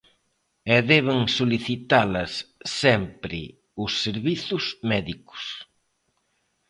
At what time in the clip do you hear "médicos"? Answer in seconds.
4.91-5.43